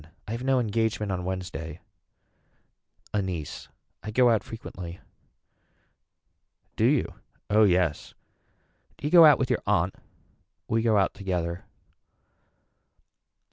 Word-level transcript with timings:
I 0.27 0.31
have 0.31 0.43
no 0.43 0.59
engagement 0.59 1.11
on 1.11 1.25
Wednesday. 1.25 1.79
A 3.13 3.21
niece. 3.21 3.67
I 4.01 4.09
go 4.09 4.31
out 4.31 4.43
frequently. 4.43 4.99
Do 6.75 6.85
you. 6.85 7.13
Oh 7.51 7.65
yes. 7.65 8.15
Do 8.97 9.05
you 9.05 9.11
go 9.11 9.25
out 9.25 9.37
with 9.37 9.51
your 9.51 9.61
aunt. 9.67 9.93
We 10.67 10.81
go 10.81 10.97
out 10.97 11.13
together. 11.13 11.65